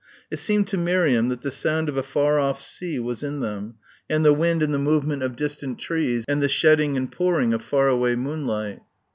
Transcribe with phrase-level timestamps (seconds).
[0.31, 3.75] It seemed to Miriam that the sound of a far off sea was in them,
[4.09, 7.61] and the wind and the movement of distant trees and the shedding and pouring of
[7.61, 8.79] far away moonlight.